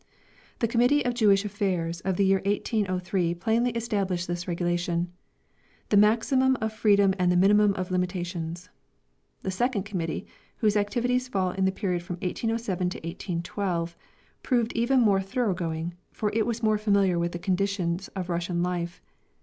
The 0.57 0.67
Committee 0.67 1.05
of 1.05 1.13
Jewish 1.13 1.45
Affairs 1.45 2.01
of 2.01 2.17
the 2.17 2.25
year 2.25 2.41
1803 2.45 3.35
plainly 3.35 3.69
established 3.73 4.27
this 4.27 4.47
regulation: 4.47 5.13
"the 5.89 5.95
maximum 5.97 6.57
of 6.59 6.73
freedom 6.73 7.13
and 7.19 7.31
the 7.31 7.37
minimum 7.37 7.75
of 7.75 7.91
limitations." 7.91 8.69
The 9.43 9.51
second 9.51 9.83
Committee, 9.83 10.25
whose 10.57 10.75
activities 10.75 11.27
fall 11.27 11.51
in 11.51 11.65
the 11.65 11.71
period 11.71 12.01
from 12.01 12.15
1807 12.15 12.89
to 12.89 12.97
1812, 12.97 13.95
proved 14.41 14.73
even 14.73 14.99
more 14.99 15.21
thoroughgoing, 15.21 15.93
for 16.11 16.31
it 16.33 16.47
was 16.47 16.63
more 16.63 16.79
familiar 16.79 17.19
with 17.19 17.33
the 17.33 17.37
conditions 17.37 18.07
of 18.15 18.27
Russian 18.27 18.63
life. 18.63 19.03